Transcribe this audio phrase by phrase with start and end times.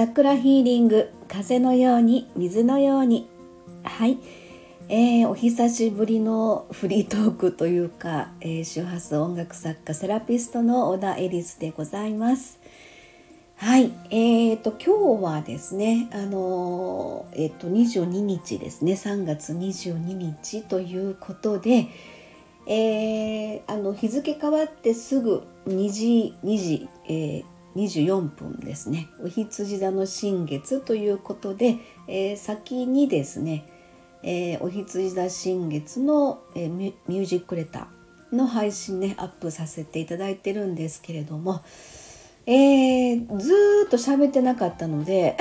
[0.00, 3.28] チャクラヒーリング風のように水のように。
[3.84, 4.16] はい、
[4.88, 12.60] えー、お久しぶりのフリートークというか、えー、周波数音楽作家セラピストの小田エリスでございます。
[13.56, 13.92] はい。
[14.10, 18.92] えーと今日はですねあのえっ、ー、と22日ですね。
[18.92, 21.88] 3月22日ということで
[22.66, 27.44] えー、あの日付変わってすぐ2時2時、えー、
[27.76, 29.08] 24分ですね。
[29.22, 31.76] お羊座の新月ということで、
[32.08, 33.64] えー、先にですね、
[34.22, 41.62] えー、お羊座新月の、えー、ミュージックレターの配信ねアップさせていただいてるんですけれども、
[42.46, 43.52] えー、ず
[43.86, 45.36] っと喋ってなかったので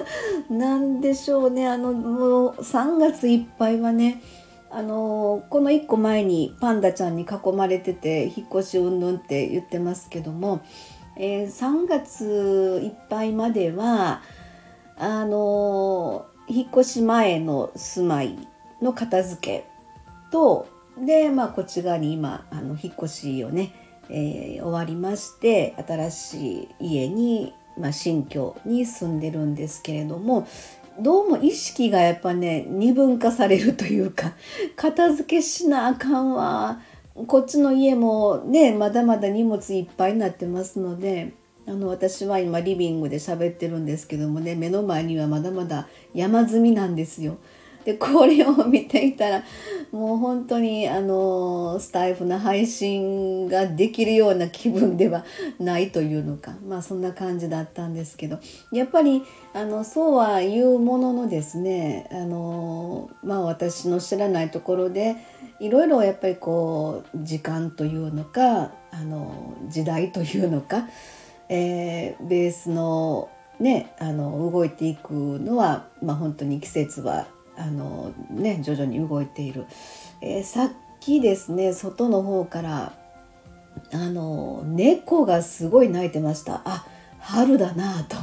[0.50, 4.20] なんでしょうねあのもう3月いっぱいはね
[4.70, 10.62] あのこの1個前にパンダちゃんに囲まれてて引っ越しうんぬんって言ってますけども
[11.16, 14.22] えー、3月いっぱいまでは
[14.96, 18.48] あの引っ越し前の住まい
[18.82, 19.66] の片付け
[20.30, 23.74] とで、まあ、こっち側に今あの引っ越しをね、
[24.08, 30.46] えー、終わりまして新しい家に、まあ、新居に住んでるんですけれども
[31.00, 34.32] どうも意識がやっぱね二分化されるというか
[34.76, 36.80] 片付けしなあかんわ。
[37.14, 41.32] こっちの家もねまだまだ荷物いっぱいになってますので
[41.66, 47.38] あの私は今リビングで喋ってるんですけどもね目の前にはまだまだ山積みなんですよ。
[47.84, 49.44] でこれを見ていたら
[49.94, 55.24] もう本当にあのスタイフな配信ができるような気分では
[55.60, 56.56] ないというのか。
[56.66, 58.40] まあそんな感じだったんですけど。
[58.72, 65.14] やっぱりあのそうは言うもののですねあのまあ私の知らないところで
[65.60, 70.88] いろいろやっぱりこう時間というのかあの時代というのか、
[71.48, 73.28] えー、ベースの
[73.60, 79.66] ねあの動いていくのは、まあ、本当に季節はあの、ね、徐々に動いている、
[80.20, 80.70] えー、さっ
[81.00, 82.92] きですね外の方から
[83.92, 86.62] あの猫がすごい鳴いてました。
[86.64, 86.86] あ
[87.18, 88.16] 春だなと。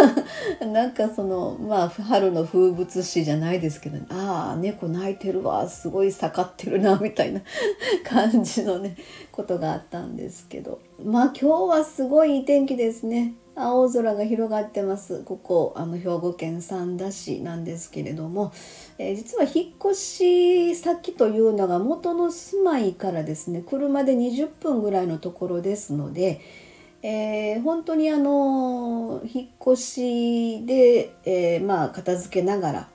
[0.66, 7.42] なんかそのまあ春の風物詩じゃないですけど、ね、ああ猫泣いてるわすごい盛ってるなみたいな
[8.04, 8.96] 感じのね
[9.30, 10.80] ことがあったんですけど。
[11.04, 13.34] まあ今日はすごいいい天気ですね。
[13.54, 15.22] 青空が広がってます。
[15.24, 18.52] ここあの兵庫県三田市なんですけれども、
[18.98, 26.40] えー、実は引っ越し先というのが元の住まいからですね車で20分ぐらいのところですので、
[27.02, 32.88] えー、本当にあの引っ越しで、えー、まあ片付けながら、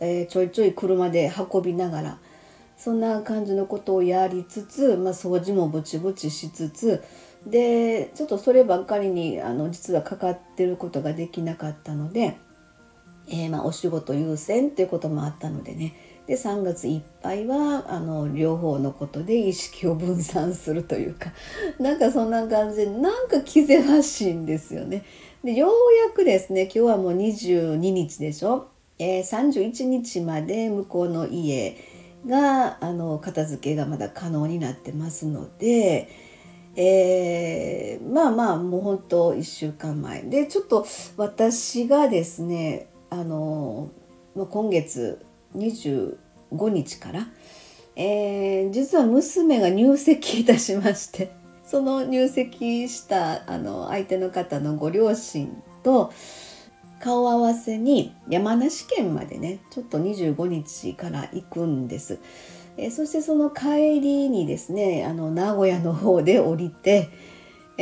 [0.00, 2.18] えちょいちょい車で運びながら
[2.78, 7.04] そんな感じのことをやりつつ、まあ、掃除もぼちぼちしつつ
[7.46, 12.36] でちょっとそればっかりにあの実はかかってることができなかったので、
[13.28, 15.94] えー、まあお仕事優先っていうこともあったのでね
[16.26, 21.32] で3月いっぱいはあの両方のことで意識を分散するというか
[21.80, 25.02] なんかそんな感じでなんか気ぜわしいんですよね。
[25.42, 25.70] でよう
[26.08, 28.68] やくですね今日はもう22日でしょ、
[28.98, 31.78] えー、31日まで向こうの家
[32.26, 36.28] があの片付けがまだ可能になってますので。
[36.76, 40.86] えー、まあまあもう本当1週間前でちょっと
[41.16, 43.90] 私がですねあの
[44.36, 45.24] 今月
[45.56, 46.16] 25
[46.68, 47.26] 日から、
[47.96, 51.32] えー、実は娘が入籍いたしまして
[51.64, 56.12] その入籍したあの相手の方のご両親と
[57.00, 62.18] 顔合わせに山梨県までねちょっと25日から行くんです。
[62.82, 67.10] えそしてその帰りにですねあの名古屋の方で降りて、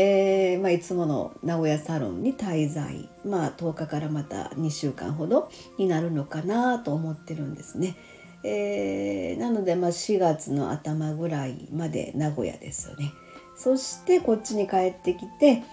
[0.01, 7.97] えー、まあ、いつもの名古屋サロンに滞在、まあ、10日からまた2週間ほどになるのかなと思ってるんですね。
[8.45, 13.13] えー、なので、まあ、4月の頭ぐらいまで名古屋ですよね。
[13.57, 15.65] そしてこっちに帰ってきて、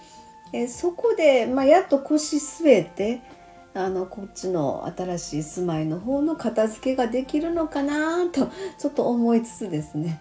[0.52, 3.20] えー、そこで、まあ、やっと腰据えて、
[3.76, 10.20] あのこっちの新しい住まいの方の片付けができるのかなとちょっと思いつつですね、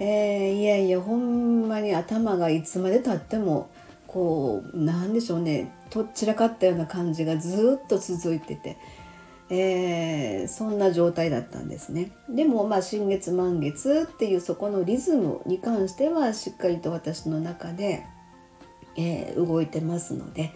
[0.00, 3.68] えー、いやいやほんまに頭がいつまでたっても
[4.06, 5.72] こうなんでしょうね。
[5.90, 8.76] とっちらかったような感じがずっと続いてて。
[9.50, 12.12] えー、そんな状態だったんですね。
[12.30, 18.06] でもまあ新月満月っていうそこのリズムに関してはしっかりと私の中で、
[18.96, 20.50] えー、動いてますので、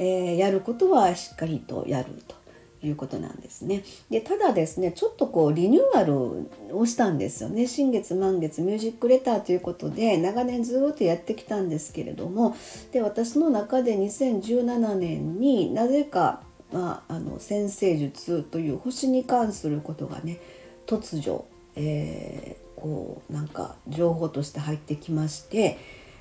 [0.00, 2.34] えー、やることはしっかりとやると
[2.82, 3.84] いうことなんですね。
[4.08, 12.56] でただですねちょっとこうリニューアルをしたんですよね新月満月ミュージックレターということで長年ずっとやってきたんですけれども
[12.92, 16.40] で私の中で2017年になぜか、
[16.72, 20.38] まあ、あの先生術という星に関することがね
[20.86, 21.44] 突如、
[21.76, 25.78] えー、こうなんか情報として入ってきまして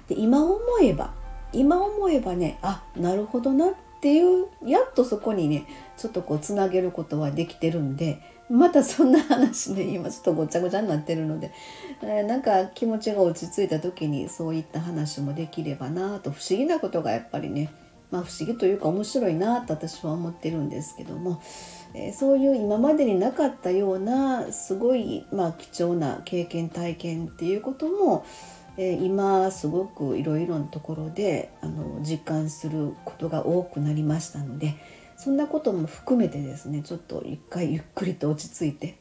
[0.09, 1.13] で今思えば
[1.53, 5.65] 今思えばねあなるほどなっていうやっとそこにね
[5.97, 11.51] ちょっとこうつなげることはできてるんでまたそんな話ね今ちょっとごちゃごちゃになってるので、
[12.01, 16.31] えー、なんか気持ちが落ち着いた時にそういった話もできればなと。
[16.31, 17.69] 不思議なことがやっぱりね
[18.09, 21.41] まあ不思議というか面白いなと私は思ってるんですけども、
[21.93, 28.25] えー、そういう今までになかったようなすごい、まあ、貴重な経験体験っていうことも
[28.77, 34.75] え今すごくいろいろなところであの実感することが多くなりましたので
[35.17, 38.97] そんなことも含めてですねちょっと一回ゆっくりと落ち着いて、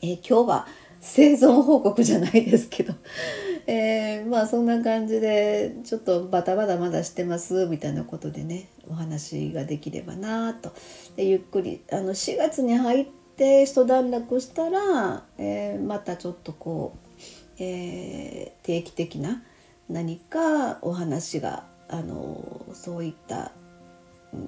[0.00, 0.66] えー、今日は
[1.00, 2.94] 生存報告じゃないですけど、
[3.66, 10.72] えー、まあそんな感じでちょっとバタバタまだしてますみたいなことでねお話ができればなと。
[11.16, 13.06] でゆっくりあの4月に入っ
[13.36, 17.05] て一段落したら、えー、またちょっとこう
[17.58, 19.42] えー、定期的な
[19.88, 23.52] 何かお話があのそういった、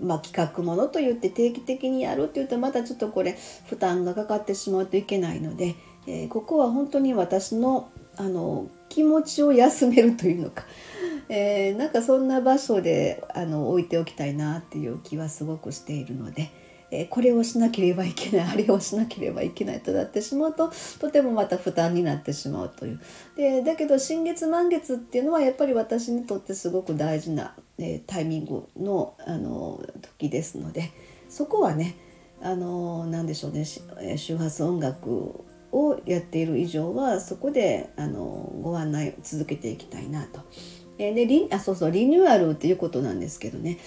[0.03, 5.77] まあ、企画ものといって定期的にやるっていうとまたちょっとこれ負担がかかってしまうといけないので、
[6.07, 10.65] えー、ここは本当に私のあの気持ちを休めるというのか、
[11.29, 16.51] えー、なんかそんな場所であの置いておきたいなっていう気はすごくしているので。
[16.91, 23.01] えこれをしなければいけない あれをしなければいけないとなってしまうととてもまた負担になってしまうという
[23.37, 29.83] でだけど新月満月っていうのはやっぱり私にとってすごく大事な、えタイミングのあの
[30.19, 30.91] 時ですので
[31.29, 31.97] そこはね
[32.41, 40.41] あの何でしょうね周波数音楽をやっている以上はそこであのご案内を続けていきたいなと。
[40.97, 43.79] でリあそうそうリニューアルっていうことなんですけどね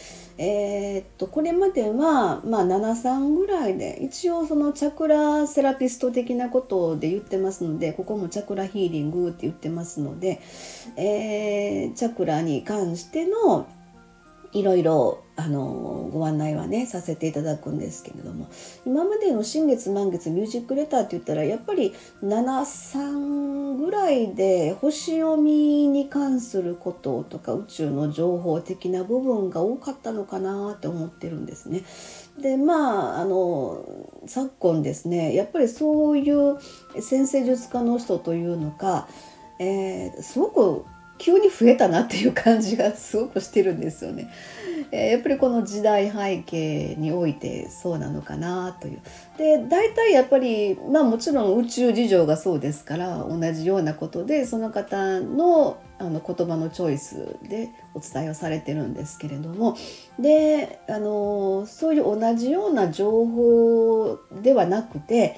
[0.44, 10.42] えー、っとこれまでは、まあ、73ぐらいで一応そのチャクラセラピスト的なことで言ってますのでここもチャクラヒーリングって言ってますので、
[10.98, 13.68] えー、チャクラに関しての
[14.52, 18.50] いろいろあのご案内はねさせていただくんですけれども
[18.84, 21.94] 今までの新月満月ミュージックレターって言ったらやっぱり
[22.24, 23.50] 73
[24.34, 31.84] で星読みに関することとか宇宙の情報的な部分が多かったのかなって思ってるんですね。
[32.42, 33.86] でまああの
[34.28, 36.60] 昨今ですねやっぱりそういう
[37.02, 39.08] 先生術家の人というのか、
[39.60, 40.86] えー、すごく
[41.21, 44.31] 急に増えたなっていう感じがすごくしてるんですよね。
[44.91, 49.01] え、やっぱりこの時代背景においてそうなのかなという。
[49.38, 59.77] で大体やっぱりまあもちろん宇宙事情がそうですから同じようなことでその方のあの言葉のチョイスでお伝えをされてるんですけれども
[60.19, 65.38] であのそういう同じような情報ではなくて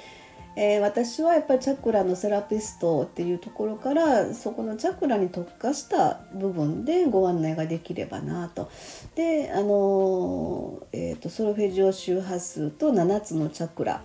[0.56, 8.70] えー、私はやっぱりチャクラのセラピストっていうところからそこのチャクラに特化した部分でご案内ができればなと。
[9.16, 14.04] であの、えーと、ソルフェジオ周波数と7つのチャクラ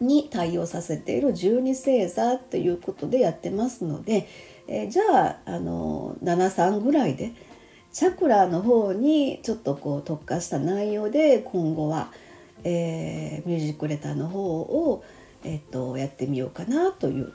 [0.00, 4.28] に対応させている12星座ということでやってますので、
[4.68, 7.32] えー、じゃああの73ぐらいで
[7.92, 12.12] チャクラの方にちょっとこう特化した内容で今後は、
[12.62, 15.02] えー、ミュージックレターの方を
[15.44, 17.32] えっと、やってみようかなという。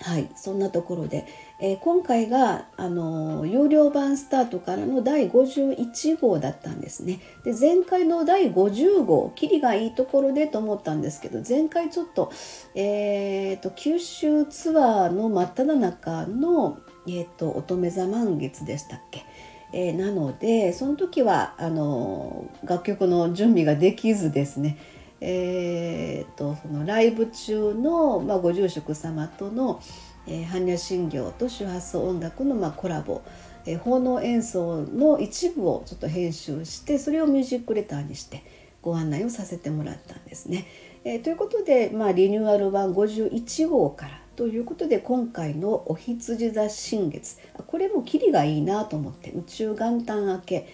[0.00, 1.26] はいそんなところで、
[1.60, 7.20] えー、今回があの有料版スタートからの第51号だったんですね。
[7.44, 12.30] で前回の第50号キリがいいところでと思ったんですけど前回ちょっと,、
[12.74, 19.24] えーと、九州ツアーの真っ只中の、えーと、乙女座満月でしたっけ。
[19.72, 24.76] えー、なのでその時はあの楽曲の準備ができずですね。
[25.20, 29.80] えーと、そのライブ中の、まあ、ご住職様との、
[30.26, 33.22] えー、般若心経と周波数音楽の、まあ、コラボ、
[33.64, 38.42] えー、奉納演奏の一部をちょっと編集してそれをミュージックレターにして
[38.82, 40.66] ご案内をさせてもらったんですね。
[41.04, 50.66] えー、ということで、まあ、リニューアル版51号からということで今回の「お羊座新月」これもキリがいいなと思って宇宙元旦明け、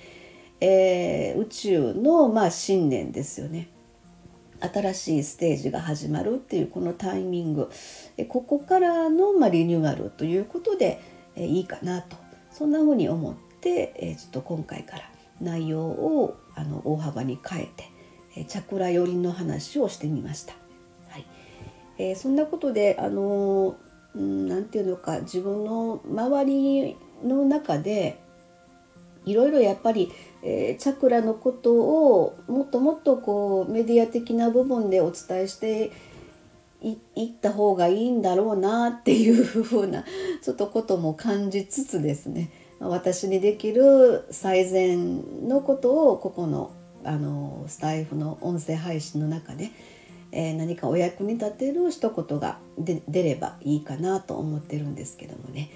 [0.61, 3.69] えー、宇宙のまあ新年ですよね。
[4.69, 7.71] 新しいステージが始まるっていうこのタイミング。
[8.28, 11.00] ここからの、まリニューアルということで
[11.37, 12.16] いいかなと。
[12.50, 17.69] そんなふうに思ってちょっと今回から内容をあの大幅に変え
[18.35, 20.54] てチャクラ寄りの話をしてみました。
[21.09, 21.26] はい。
[21.99, 23.76] えー、そんなことであの
[24.14, 28.23] 何て言うのか自分の周りの中で
[29.25, 30.11] いろいろやっぱり、
[30.43, 35.93] えー、チャクラのことをもっともっとこうメディア的な部分でお伝えして
[36.83, 40.05] いった方がいいんだろうなっていうふうな
[40.43, 46.73] ちょっとことも感じつつですね私にできる最善のことをここの
[47.05, 49.71] あのスタイフの音声配信の中で、
[50.31, 55.71] えー、何かお役に立てる一言が出ればいいかなと思ってるんですけどもね。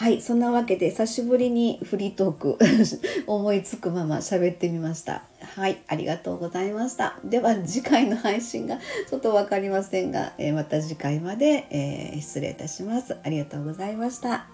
[0.00, 2.58] はいそんなわけで久しぶりにフリートーク
[3.28, 5.24] 思いつくまま喋ってみました。
[5.42, 7.18] はいありがとうございました。
[7.22, 8.78] では次回の配信が
[9.10, 13.14] ちょっと分かりませんが、えー、また次回まで、えー、失礼いたします。
[13.22, 14.46] ありがとうございました。